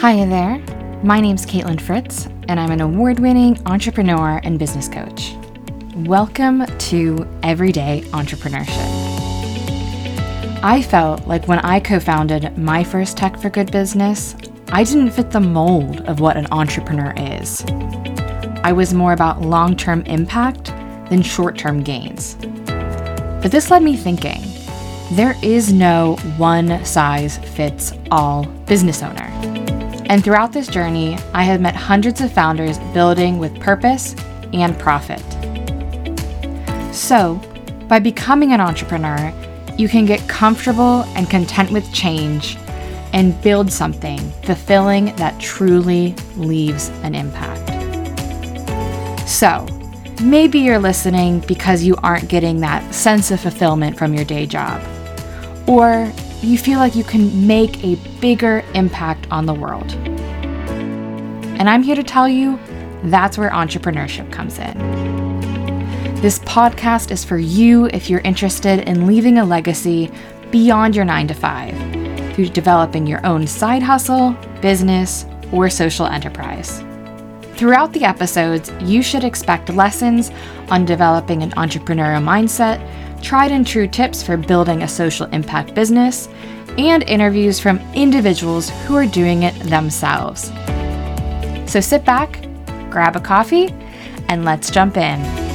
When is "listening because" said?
50.78-51.82